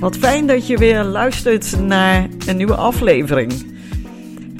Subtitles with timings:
[0.00, 3.52] Wat fijn dat je weer luistert naar een nieuwe aflevering.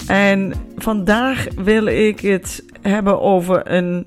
[0.07, 4.07] En vandaag wil ik het hebben over een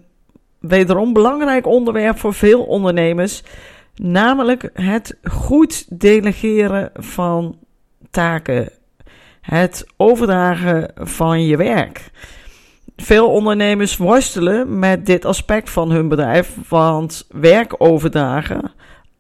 [0.60, 3.44] wederom belangrijk onderwerp voor veel ondernemers,
[3.96, 7.58] namelijk het goed delegeren van
[8.12, 8.70] taken,
[9.42, 12.12] het overdragen van je werk.
[12.96, 18.72] Veel ondernemers worstelen met dit aspect van hun bedrijf, want werk overdragen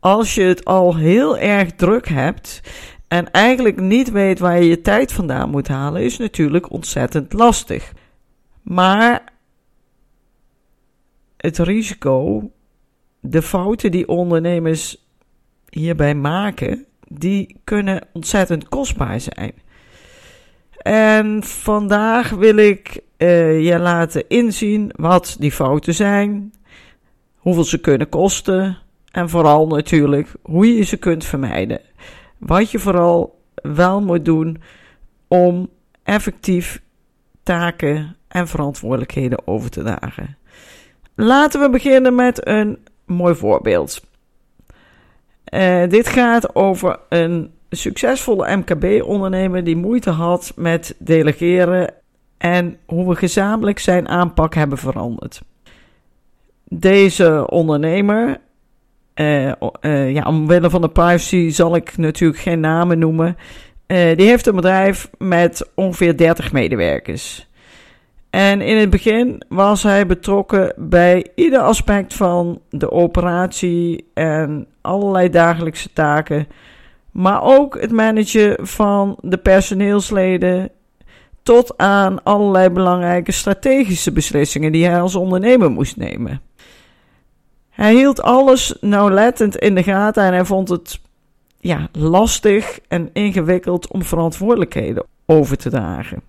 [0.03, 2.61] als je het al heel erg druk hebt
[3.07, 7.93] en eigenlijk niet weet waar je je tijd vandaan moet halen, is natuurlijk ontzettend lastig.
[8.61, 9.23] Maar
[11.37, 12.51] het risico,
[13.19, 15.07] de fouten die ondernemers
[15.69, 19.53] hierbij maken, die kunnen ontzettend kostbaar zijn.
[20.77, 26.53] En vandaag wil ik uh, je laten inzien wat die fouten zijn,
[27.35, 28.82] hoeveel ze kunnen kosten
[29.13, 31.81] en vooral natuurlijk hoe je ze kunt vermijden.
[32.37, 34.61] Wat je vooral wel moet doen
[35.27, 35.69] om
[36.03, 36.81] effectief
[37.43, 40.37] taken en verantwoordelijkheden over te dragen.
[41.15, 44.05] Laten we beginnen met een mooi voorbeeld.
[45.53, 51.93] Uh, dit gaat over een succesvolle MKB-ondernemer die moeite had met delegeren
[52.37, 55.41] en hoe we gezamenlijk zijn aanpak hebben veranderd.
[56.63, 58.41] Deze ondernemer
[59.15, 63.37] uh, ja, omwille van de privacy zal ik natuurlijk geen namen noemen.
[63.87, 67.47] Uh, die heeft een bedrijf met ongeveer 30 medewerkers.
[68.29, 75.29] En in het begin was hij betrokken bij ieder aspect van de operatie en allerlei
[75.29, 76.47] dagelijkse taken.
[77.11, 80.69] Maar ook het managen van de personeelsleden.
[81.43, 86.41] Tot aan allerlei belangrijke strategische beslissingen die hij als ondernemer moest nemen.
[87.73, 90.99] Hij hield alles nauwlettend in de gaten en hij vond het
[91.59, 96.21] ja, lastig en ingewikkeld om verantwoordelijkheden over te dragen.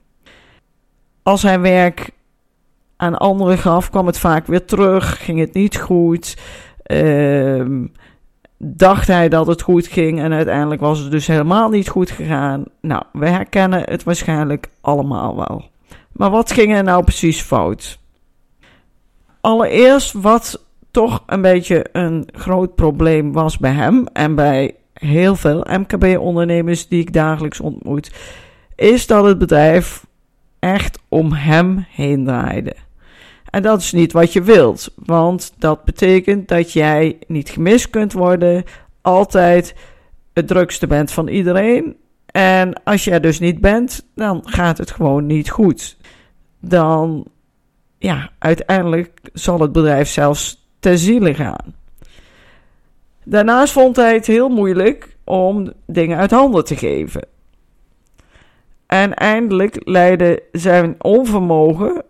[1.23, 2.11] Als hij werk
[2.97, 6.37] aan anderen gaf, kwam het vaak weer terug, ging het niet goed.
[6.87, 7.65] Uh,
[8.59, 12.65] dacht hij dat het goed ging en uiteindelijk was het dus helemaal niet goed gegaan.
[12.81, 15.65] Nou, we herkennen het waarschijnlijk allemaal wel.
[16.13, 17.99] Maar wat ging er nou precies fout?
[19.41, 25.67] Allereerst, wat toch een beetje een groot probleem was bij hem en bij heel veel
[25.71, 28.13] MKB-ondernemers die ik dagelijks ontmoet,
[28.75, 30.07] is dat het bedrijf
[30.59, 32.75] echt om hem heen draaide.
[33.51, 38.13] En dat is niet wat je wilt, want dat betekent dat jij niet gemist kunt
[38.13, 38.65] worden,
[39.01, 39.75] altijd
[40.33, 41.97] het drukste bent van iedereen.
[42.27, 45.97] En als jij dus niet bent, dan gaat het gewoon niet goed.
[46.61, 47.27] Dan,
[47.99, 51.75] ja, uiteindelijk zal het bedrijf zelfs ter ziele gaan.
[53.25, 57.27] Daarnaast vond hij het heel moeilijk om dingen uit handen te geven.
[58.87, 62.05] En eindelijk leidde zijn onvermogen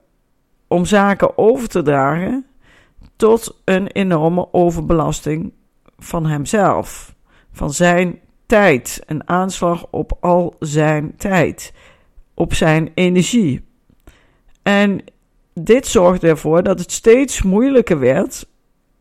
[0.68, 2.46] om zaken over te dragen
[3.16, 5.52] tot een enorme overbelasting
[5.98, 7.14] van hemzelf,
[7.52, 11.72] van zijn tijd, een aanslag op al zijn tijd,
[12.34, 13.64] op zijn energie.
[14.62, 15.04] En
[15.52, 18.46] dit zorgde ervoor dat het steeds moeilijker werd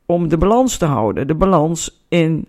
[0.05, 1.27] om de balans te houden.
[1.27, 2.47] De balans in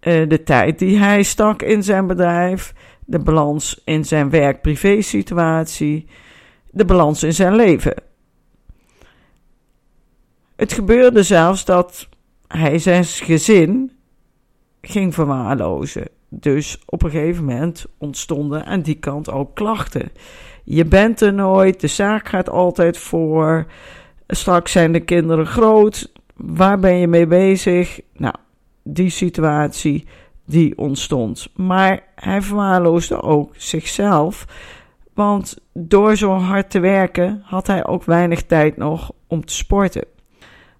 [0.00, 6.06] uh, de tijd die hij stak in zijn bedrijf, de balans in zijn werk-privé situatie,
[6.70, 7.94] de balans in zijn leven.
[10.56, 12.08] Het gebeurde zelfs dat
[12.46, 13.92] hij zijn gezin
[14.80, 16.08] ging verwaarlozen.
[16.28, 20.12] Dus op een gegeven moment ontstonden aan die kant ook klachten.
[20.64, 23.66] Je bent er nooit, de zaak gaat altijd voor.
[24.26, 28.00] Straks zijn de kinderen groot, Waar ben je mee bezig?
[28.12, 28.34] Nou,
[28.82, 30.06] die situatie
[30.44, 31.48] die ontstond.
[31.56, 34.46] Maar hij verwaarloosde ook zichzelf.
[35.14, 40.04] Want door zo hard te werken had hij ook weinig tijd nog om te sporten.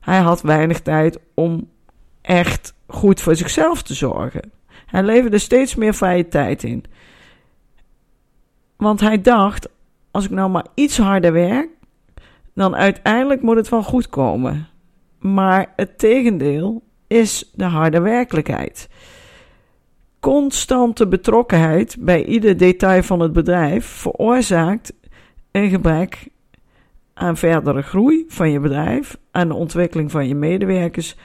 [0.01, 1.69] Hij had weinig tijd om
[2.21, 4.53] echt goed voor zichzelf te zorgen.
[4.87, 6.85] Hij leverde steeds meer vrije tijd in.
[8.77, 9.69] Want hij dacht:
[10.11, 11.69] als ik nou maar iets harder werk,
[12.55, 14.69] dan uiteindelijk moet het wel goed komen.
[15.33, 18.89] Maar het tegendeel is de harde werkelijkheid.
[20.21, 24.93] constante betrokkenheid bij ieder detail van het bedrijf veroorzaakt
[25.51, 26.29] een gebrek
[27.15, 31.17] aan verdere groei van je bedrijf, aan de ontwikkeling van je medewerkers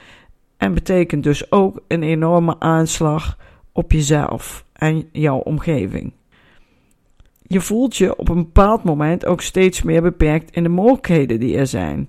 [0.56, 3.38] en betekent dus ook een enorme aanslag
[3.72, 6.12] op jezelf en jouw omgeving.
[7.42, 11.56] Je voelt je op een bepaald moment ook steeds meer beperkt in de mogelijkheden die
[11.56, 12.08] er zijn.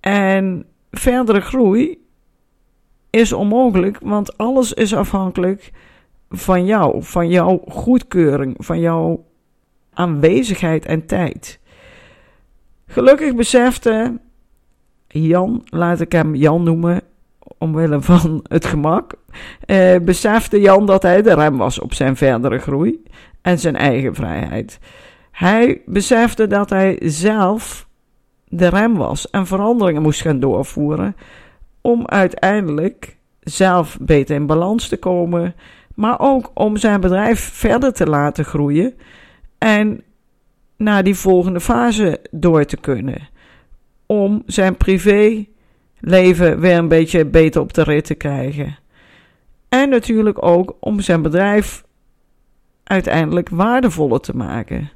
[0.00, 0.66] En
[0.98, 2.06] verdere groei
[3.10, 5.72] is onmogelijk, want alles is afhankelijk
[6.30, 9.24] van jou, van jouw goedkeuring, van jouw
[9.92, 11.60] aanwezigheid en tijd.
[12.86, 14.18] Gelukkig besefte
[15.08, 17.02] Jan, laat ik hem Jan noemen,
[17.58, 19.14] omwille van het gemak,
[19.60, 23.02] eh, besefte Jan dat hij de rem was op zijn verdere groei
[23.42, 24.78] en zijn eigen vrijheid.
[25.30, 27.88] Hij besefte dat hij zelf
[28.48, 31.16] de rem was en veranderingen moest gaan doorvoeren
[31.80, 35.54] om uiteindelijk zelf beter in balans te komen,
[35.94, 38.94] maar ook om zijn bedrijf verder te laten groeien
[39.58, 40.02] en
[40.76, 43.28] naar die volgende fase door te kunnen.
[44.06, 48.78] Om zijn privéleven weer een beetje beter op de rit te krijgen.
[49.68, 51.84] En natuurlijk ook om zijn bedrijf
[52.84, 54.90] uiteindelijk waardevoller te maken.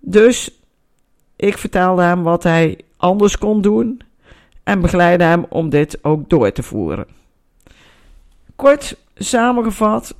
[0.00, 0.59] Dus
[1.40, 4.00] ik vertelde hem wat hij anders kon doen
[4.62, 7.06] en begeleidde hem om dit ook door te voeren.
[8.56, 10.14] Kort samengevat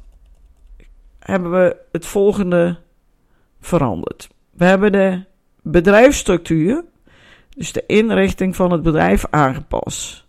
[1.19, 2.79] hebben we het volgende
[3.61, 4.29] veranderd.
[4.51, 5.25] We hebben de
[5.63, 6.85] bedrijfsstructuur,
[7.57, 10.27] dus de inrichting van het bedrijf, aangepast.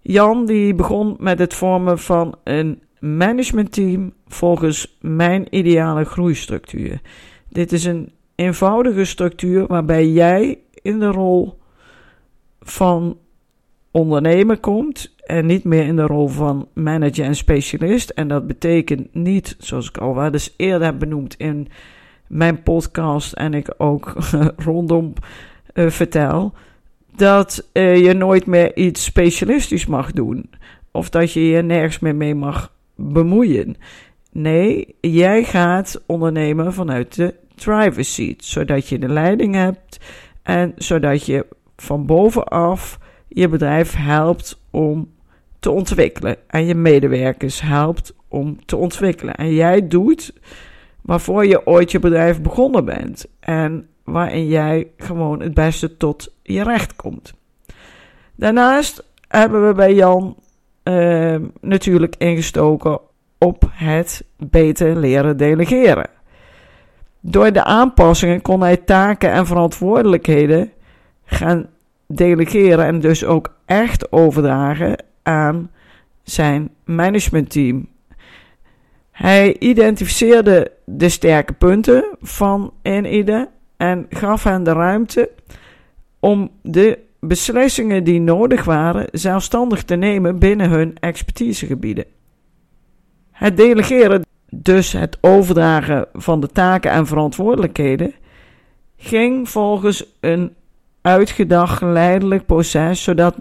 [0.00, 7.00] Jan die begon met het vormen van een managementteam volgens mijn ideale groeistructuur.
[7.48, 11.58] Dit is een eenvoudige structuur waarbij jij in de rol
[12.60, 13.18] van
[13.90, 18.10] ondernemer komt en niet meer in de rol van manager en specialist.
[18.10, 21.68] En dat betekent niet, zoals ik al wel eens eerder heb benoemd in
[22.26, 24.14] mijn podcast en ik ook
[24.56, 25.12] rondom
[25.74, 26.52] uh, vertel,
[27.16, 30.50] dat uh, je nooit meer iets specialistisch mag doen.
[30.90, 33.76] Of dat je je nergens meer mee mag bemoeien.
[34.32, 40.00] Nee, jij gaat ondernemen vanuit de driver's seat, zodat je de leiding hebt
[40.42, 41.46] en zodat je
[41.76, 42.98] van bovenaf
[43.28, 45.12] je bedrijf helpt om
[45.58, 49.34] te ontwikkelen en je medewerkers helpt om te ontwikkelen.
[49.34, 50.32] En jij doet
[51.00, 56.62] waarvoor je ooit je bedrijf begonnen bent en waarin jij gewoon het beste tot je
[56.62, 57.34] recht komt.
[58.34, 60.36] Daarnaast hebben we bij Jan
[60.84, 63.00] uh, natuurlijk ingestoken
[63.38, 66.10] op het beter leren delegeren.
[67.26, 70.72] Door de aanpassingen kon hij taken en verantwoordelijkheden
[71.24, 71.66] gaan
[72.06, 75.70] delegeren en dus ook echt overdragen aan
[76.22, 77.88] zijn managementteam.
[79.10, 85.30] Hij identificeerde de sterke punten van een ieder en gaf hen de ruimte
[86.20, 92.04] om de beslissingen die nodig waren zelfstandig te nemen binnen hun expertisegebieden.
[93.30, 94.22] Het delegeren,
[94.62, 98.12] dus het overdragen van de taken en verantwoordelijkheden,
[98.96, 100.54] ging volgens een
[101.00, 103.36] uitgedacht geleidelijk proces, zodat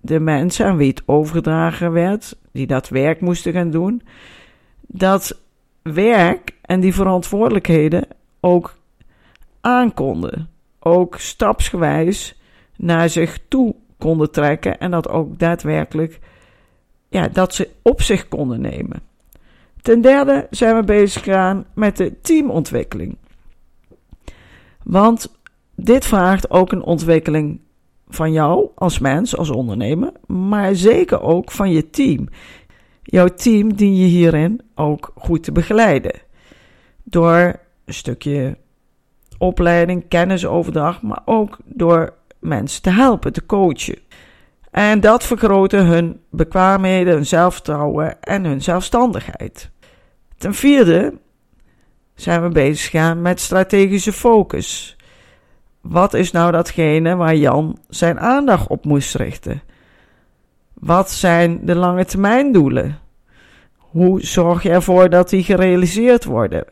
[0.00, 4.02] de mensen aan wie het overgedragen werd, die dat werk moesten gaan doen,
[4.86, 5.40] dat
[5.82, 8.06] werk en die verantwoordelijkheden
[8.40, 8.76] ook
[9.60, 10.48] aankonden.
[10.78, 12.40] Ook stapsgewijs
[12.76, 16.18] naar zich toe konden trekken en dat ook daadwerkelijk
[17.08, 19.07] ja, dat ze op zich konden nemen.
[19.82, 23.16] Ten derde zijn we bezig gegaan met de teamontwikkeling.
[24.82, 25.38] Want
[25.74, 27.60] dit vraagt ook een ontwikkeling
[28.08, 32.28] van jou als mens, als ondernemer, maar zeker ook van je team.
[33.02, 36.14] Jouw team dien je hierin ook goed te begeleiden.
[37.02, 38.56] Door een stukje
[39.38, 43.98] opleiding, kennisoverdracht, maar ook door mensen te helpen, te coachen.
[44.70, 49.70] En dat vergroten hun bekwaamheden, hun zelfvertrouwen en hun zelfstandigheid.
[50.36, 51.18] Ten vierde
[52.14, 54.96] zijn we bezig met strategische focus.
[55.80, 59.62] Wat is nou datgene waar Jan zijn aandacht op moest richten?
[60.74, 62.98] Wat zijn de lange termijn doelen?
[63.76, 66.64] Hoe zorg je ervoor dat die gerealiseerd worden?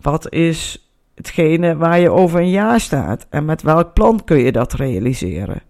[0.00, 4.52] Wat is hetgene waar je over een jaar staat en met welk plan kun je
[4.52, 5.62] dat realiseren?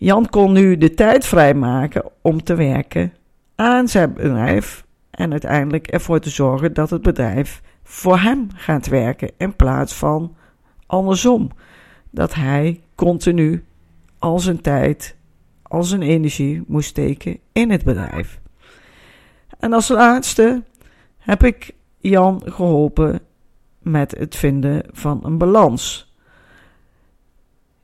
[0.00, 3.12] Jan kon nu de tijd vrijmaken om te werken
[3.54, 9.30] aan zijn bedrijf en uiteindelijk ervoor te zorgen dat het bedrijf voor hem gaat werken
[9.36, 10.36] in plaats van
[10.86, 11.50] andersom.
[12.10, 13.64] Dat hij continu
[14.18, 15.16] al zijn tijd,
[15.62, 18.40] al zijn energie moest steken in het bedrijf.
[19.58, 20.62] En als laatste
[21.18, 23.20] heb ik Jan geholpen
[23.78, 26.12] met het vinden van een balans.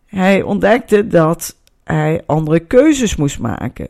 [0.07, 3.87] Hij ontdekte dat hij andere keuzes moest maken.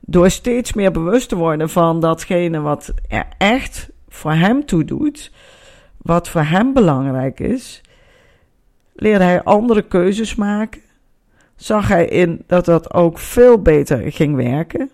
[0.00, 5.32] Door steeds meer bewust te worden van datgene wat er echt voor hem toe doet,
[5.96, 7.80] wat voor hem belangrijk is,
[8.94, 10.80] leerde hij andere keuzes maken.
[11.56, 14.90] Zag hij in dat dat ook veel beter ging werken.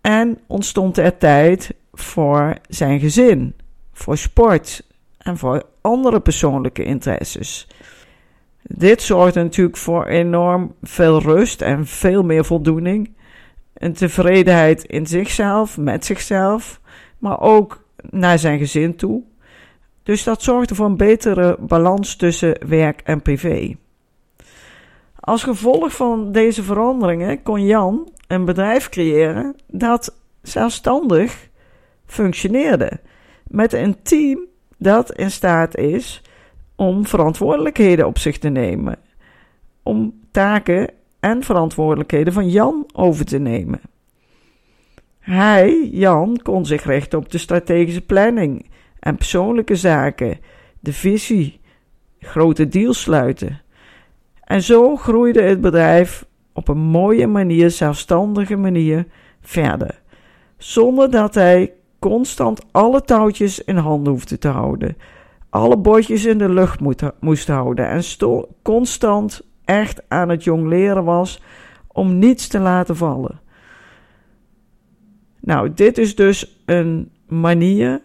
[0.00, 3.54] En ontstond er tijd voor zijn gezin,
[3.92, 4.82] voor sport
[5.18, 7.68] en voor andere persoonlijke interesses.
[8.62, 13.16] Dit zorgt natuurlijk voor enorm veel rust en veel meer voldoening.
[13.74, 16.80] Een tevredenheid in zichzelf, met zichzelf,
[17.18, 19.22] maar ook naar zijn gezin toe.
[20.02, 23.76] Dus dat zorgde voor een betere balans tussen werk en privé.
[25.20, 31.48] Als gevolg van deze veranderingen kon Jan een bedrijf creëren dat zelfstandig
[32.06, 33.00] functioneerde.
[33.46, 34.40] Met een team
[34.78, 36.22] dat in staat is
[36.78, 38.96] om verantwoordelijkheden op zich te nemen.
[39.82, 43.80] Om taken en verantwoordelijkheden van Jan over te nemen.
[45.18, 48.70] Hij, Jan, kon zich richten op de strategische planning
[49.00, 50.38] en persoonlijke zaken,
[50.80, 51.60] de visie,
[52.20, 53.60] grote deals sluiten.
[54.44, 59.06] En zo groeide het bedrijf op een mooie manier, zelfstandige manier
[59.40, 60.00] verder.
[60.56, 64.96] Zonder dat hij constant alle touwtjes in handen hoefde te houden.
[65.50, 66.80] Alle bordjes in de lucht
[67.20, 67.88] moest houden.
[67.88, 68.02] En
[68.62, 71.42] constant echt aan het jong leren was
[71.86, 73.40] om niets te laten vallen.
[75.40, 78.00] Nou, dit is dus een manier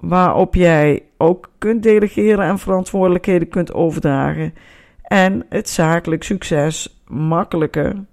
[0.00, 4.54] waarop jij ook kunt delegeren en verantwoordelijkheden kunt overdragen.
[5.02, 8.04] En het zakelijk succes makkelijker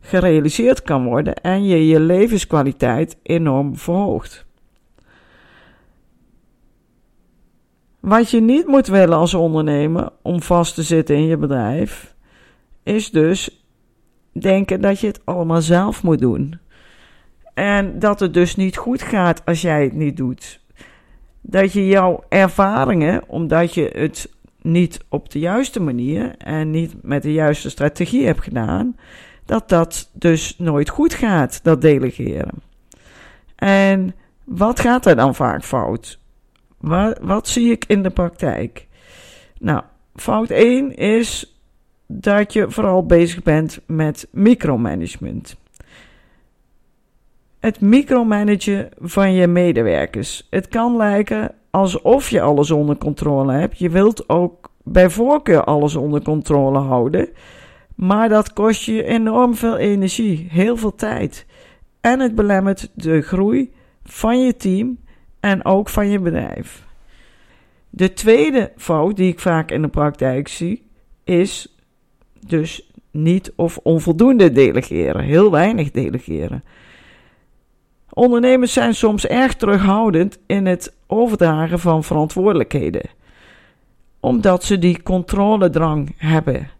[0.00, 4.45] gerealiseerd kan worden en je je levenskwaliteit enorm verhoogt.
[8.06, 12.14] Wat je niet moet willen als ondernemer om vast te zitten in je bedrijf,
[12.82, 13.64] is dus
[14.32, 16.58] denken dat je het allemaal zelf moet doen.
[17.54, 20.60] En dat het dus niet goed gaat als jij het niet doet.
[21.40, 24.32] Dat je jouw ervaringen, omdat je het
[24.62, 28.96] niet op de juiste manier en niet met de juiste strategie hebt gedaan,
[29.44, 32.62] dat dat dus nooit goed gaat, dat delegeren.
[33.56, 36.18] En wat gaat er dan vaak fout?
[36.78, 38.86] Wat, wat zie ik in de praktijk?
[39.58, 39.82] Nou,
[40.14, 41.56] fout 1 is
[42.06, 45.56] dat je vooral bezig bent met micromanagement.
[47.60, 50.46] Het micromanagen van je medewerkers.
[50.50, 53.78] Het kan lijken alsof je alles onder controle hebt.
[53.78, 57.28] Je wilt ook bij voorkeur alles onder controle houden.
[57.94, 61.46] Maar dat kost je enorm veel energie, heel veel tijd.
[62.00, 63.72] En het belemmert de groei
[64.04, 64.98] van je team
[65.40, 66.84] en ook van je bedrijf.
[67.90, 70.86] De tweede fout die ik vaak in de praktijk zie,
[71.24, 71.76] is
[72.46, 76.64] dus niet of onvoldoende delegeren, heel weinig delegeren.
[78.10, 83.02] Ondernemers zijn soms erg terughoudend in het overdragen van verantwoordelijkheden,
[84.20, 86.70] omdat ze die controledrang hebben.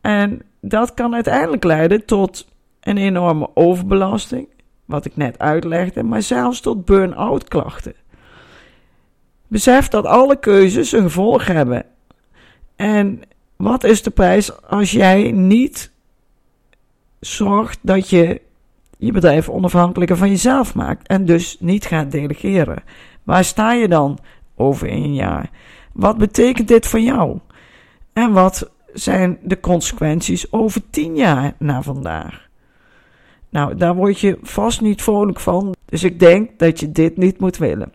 [0.00, 2.48] En dat kan uiteindelijk leiden tot
[2.80, 4.48] een enorme overbelasting,
[4.90, 7.94] wat ik net uitlegde, maar zelfs tot burn-out klachten.
[9.46, 11.84] Besef dat alle keuzes een gevolg hebben.
[12.76, 13.22] En
[13.56, 15.90] wat is de prijs als jij niet
[17.20, 18.40] zorgt dat je
[18.98, 22.82] je bedrijf onafhankelijker van jezelf maakt en dus niet gaat delegeren?
[23.22, 24.18] Waar sta je dan
[24.54, 25.50] over een jaar?
[25.92, 27.38] Wat betekent dit voor jou?
[28.12, 32.49] En wat zijn de consequenties over tien jaar na vandaag?
[33.50, 37.40] Nou, daar word je vast niet vrolijk van, dus ik denk dat je dit niet
[37.40, 37.92] moet willen.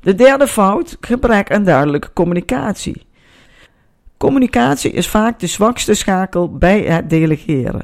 [0.00, 3.06] De derde fout, gebrek aan duidelijke communicatie.
[4.16, 7.82] Communicatie is vaak de zwakste schakel bij het delegeren.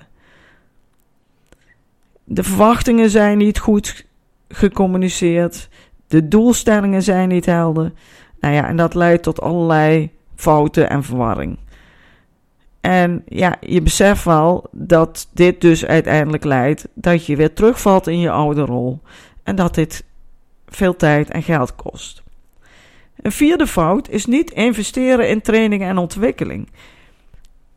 [2.24, 4.06] De verwachtingen zijn niet goed
[4.48, 5.68] gecommuniceerd,
[6.06, 7.92] de doelstellingen zijn niet helder.
[8.40, 11.58] Nou ja, en dat leidt tot allerlei fouten en verwarring.
[12.84, 18.18] En ja, je beseft wel dat dit dus uiteindelijk leidt dat je weer terugvalt in
[18.20, 19.00] je oude rol.
[19.42, 20.04] En dat dit
[20.66, 22.22] veel tijd en geld kost.
[23.16, 26.68] Een vierde fout is niet investeren in training en ontwikkeling.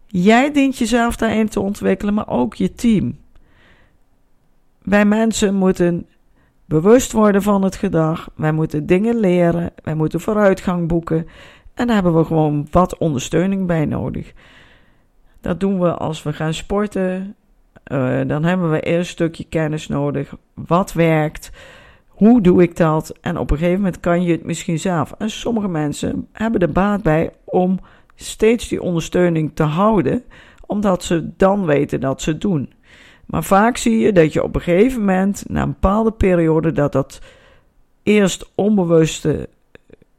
[0.08, 3.18] Jij dient jezelf daarin te ontwikkelen, maar ook je team.
[4.84, 6.06] Wij mensen moeten
[6.66, 8.30] bewust worden van het gedrag.
[8.36, 9.72] Wij moeten dingen leren.
[9.84, 11.28] Wij moeten vooruitgang boeken.
[11.74, 14.34] En daar hebben we gewoon wat ondersteuning bij nodig.
[15.42, 17.36] Dat doen we als we gaan sporten,
[17.92, 20.36] Uh, dan hebben we eerst een stukje kennis nodig.
[20.54, 21.52] Wat werkt?
[22.08, 23.14] Hoe doe ik dat?
[23.22, 25.12] En op een gegeven moment kan je het misschien zelf.
[25.18, 27.80] En sommige mensen hebben er baat bij om
[28.16, 30.24] steeds die ondersteuning te houden,
[30.66, 32.74] omdat ze dan weten dat ze het doen.
[33.26, 36.92] Maar vaak zie je dat je op een gegeven moment, na een bepaalde periode, dat
[36.92, 37.22] dat
[38.04, 39.50] eerst onbewuste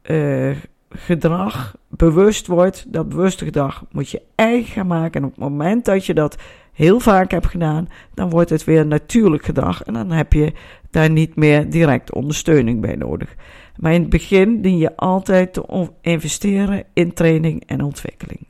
[0.03, 0.55] uh,
[0.89, 2.85] gedrag bewust wordt.
[2.87, 5.21] Dat bewuste gedrag moet je eigen gaan maken.
[5.21, 6.37] En op het moment dat je dat
[6.73, 9.83] heel vaak hebt gedaan, dan wordt het weer natuurlijk gedrag.
[9.83, 10.53] En dan heb je
[10.91, 13.35] daar niet meer direct ondersteuning bij nodig.
[13.75, 18.47] Maar in het begin dien je altijd te investeren in training en ontwikkeling.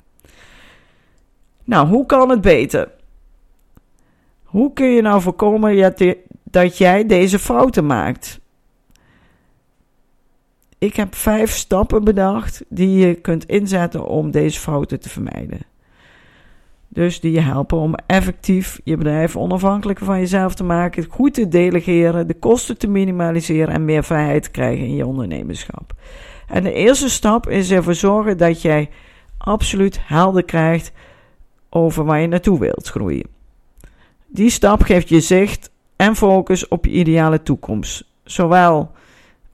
[1.63, 2.91] Nou, hoe kan het beter?
[4.43, 5.93] Hoe kun je nou voorkomen
[6.43, 8.38] dat jij deze fouten maakt?
[10.79, 15.59] Ik heb vijf stappen bedacht die je kunt inzetten om deze fouten te vermijden.
[16.87, 21.47] Dus die je helpen om effectief je bedrijf onafhankelijker van jezelf te maken, goed te
[21.47, 25.93] delegeren, de kosten te minimaliseren en meer vrijheid te krijgen in je ondernemerschap.
[26.47, 28.89] En de eerste stap is ervoor zorgen dat jij
[29.37, 30.91] absoluut helder krijgt
[31.69, 33.27] over waar je naartoe wilt groeien.
[34.27, 38.91] Die stap geeft je zicht en focus op je ideale toekomst, zowel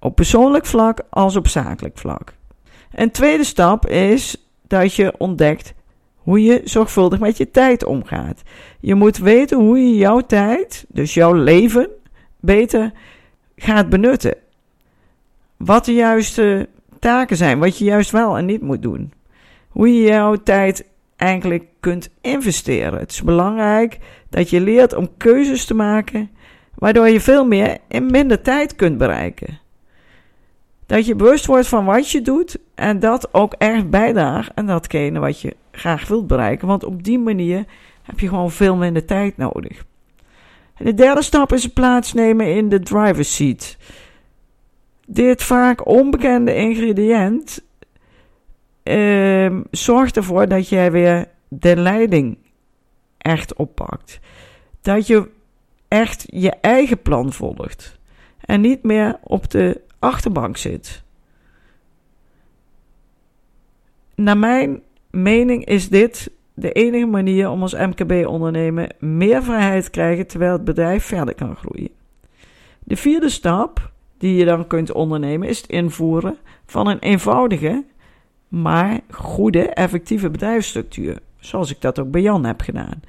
[0.06, 2.34] op persoonlijk vlak als op zakelijk vlak.
[2.92, 5.74] Een tweede stap is dat je ontdekt
[6.16, 8.42] hoe je zorgvuldig met je tijd omgaat.
[8.80, 11.90] Je moet weten hoe je jouw tijd, dus jouw leven,
[12.40, 12.92] beter
[13.56, 14.36] gaat benutten.
[15.58, 16.70] Wat de juiste
[17.00, 19.14] taken zijn, wat je juist wel en niet moet doen.
[19.70, 20.86] Hoe je jouw tijd
[21.16, 23.00] eigenlijk kunt investeren.
[23.00, 26.30] Het is belangrijk dat je leert om keuzes te maken,
[26.76, 29.64] waardoor je veel meer in minder tijd kunt bereiken.
[30.86, 35.20] Dat je bewust wordt van wat je doet en dat ook echt bijdraagt aan datgene
[35.20, 36.68] wat je graag wilt bereiken.
[36.68, 37.66] Want op die manier
[38.02, 39.86] heb je gewoon veel minder tijd nodig.
[40.78, 43.78] En de derde stap is plaatsnemen in de driver's seat.
[45.08, 47.64] Dit vaak onbekende ingrediënt
[48.84, 52.38] uh, zorgt ervoor dat jij weer de leiding
[53.18, 54.20] echt oppakt.
[54.82, 55.30] Dat je
[55.88, 58.00] echt je eigen plan volgt.
[58.40, 61.04] En niet meer op de achterbank zit.
[64.16, 70.28] Naar mijn mening is dit de enige manier om als MKB-ondernemer meer vrijheid te krijgen
[70.28, 71.90] terwijl het bedrijf verder kan groeien.
[72.80, 77.84] De vierde stap die je dan kunt ondernemen is het invoeren van een eenvoudige,
[78.48, 83.02] maar goede, effectieve bedrijfsstructuur, zoals ik dat ook bij Jan heb gedaan.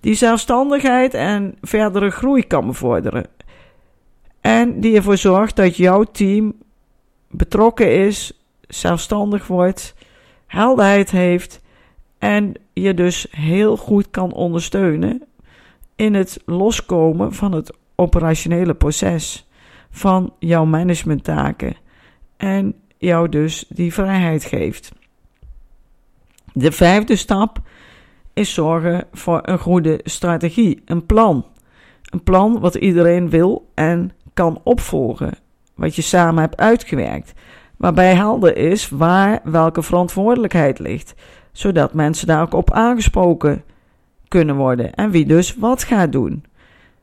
[0.00, 3.26] Die zelfstandigheid en verdere groei kan bevorderen.
[4.42, 6.54] En die ervoor zorgt dat jouw team
[7.30, 8.32] betrokken is,
[8.68, 9.94] zelfstandig wordt,
[10.46, 11.60] helderheid heeft
[12.18, 15.22] en je dus heel goed kan ondersteunen
[15.96, 19.48] in het loskomen van het operationele proces
[19.90, 21.76] van jouw managementtaken
[22.36, 24.92] en jou dus die vrijheid geeft.
[26.52, 27.60] De vijfde stap
[28.32, 31.46] is zorgen voor een goede strategie, een plan.
[32.10, 35.38] Een plan wat iedereen wil en kan opvolgen,
[35.74, 37.32] wat je samen hebt uitgewerkt,
[37.76, 41.14] waarbij helder is waar welke verantwoordelijkheid ligt,
[41.52, 43.64] zodat mensen daar ook op aangesproken
[44.28, 46.44] kunnen worden en wie dus wat gaat doen,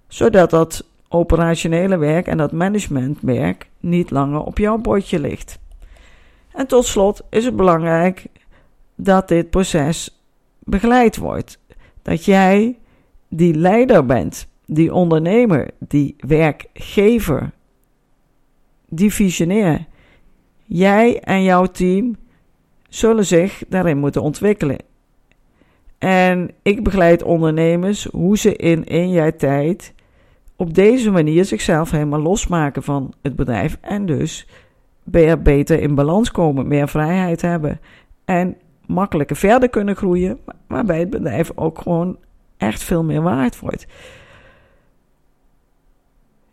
[0.07, 5.59] zodat dat operationele werk en dat managementwerk niet langer op jouw bordje ligt.
[6.53, 8.25] En tot slot is het belangrijk
[8.95, 10.21] dat dit proces
[10.59, 11.59] begeleid wordt.
[12.01, 12.77] Dat jij
[13.27, 17.51] die leider bent die ondernemer, die werkgever,
[18.89, 19.85] die visionair.
[20.65, 22.15] Jij en jouw team
[22.89, 24.77] zullen zich daarin moeten ontwikkelen.
[25.97, 29.93] En ik begeleid ondernemers hoe ze in één jaar tijd
[30.55, 34.47] op deze manier zichzelf helemaal losmaken van het bedrijf en dus
[35.39, 37.79] beter in balans komen, meer vrijheid hebben
[38.25, 42.17] en makkelijker verder kunnen groeien, waarbij het bedrijf ook gewoon
[42.57, 43.87] echt veel meer waard wordt.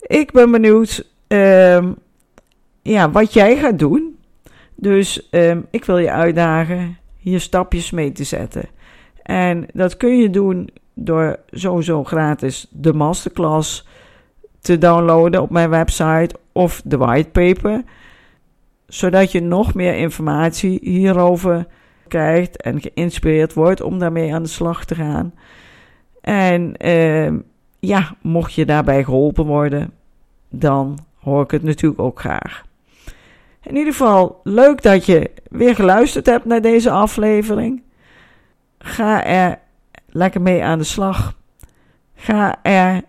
[0.06, 1.88] Ik ben benieuwd uh,
[2.82, 4.16] ja, wat jij gaat doen.
[4.74, 8.64] Dus uh, ik wil je uitdagen hier stapjes mee te zetten.
[9.22, 13.86] En dat kun je doen door sowieso gratis de masterclass
[14.60, 17.82] te downloaden op mijn website of de whitepaper.
[18.86, 21.66] Zodat je nog meer informatie hierover
[22.08, 25.34] krijgt en geïnspireerd wordt om daarmee aan de slag te gaan.
[26.20, 27.32] En uh,
[27.86, 29.92] ja, mocht je daarbij geholpen worden,
[30.48, 32.64] dan hoor ik het natuurlijk ook graag.
[33.62, 37.82] In ieder geval, leuk dat je weer geluisterd hebt naar deze aflevering.
[38.78, 39.58] Ga er
[40.06, 41.34] lekker mee aan de slag.
[42.14, 43.02] Ga er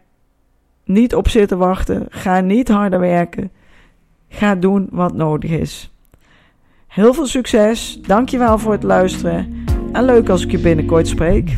[0.84, 2.06] niet op zitten wachten.
[2.10, 3.52] Ga niet harder werken.
[4.30, 5.92] Ga doen wat nodig is.
[6.88, 8.00] Heel veel succes.
[8.02, 9.66] Dankjewel voor het luisteren.
[9.92, 11.58] En leuk als ik je binnenkort spreek.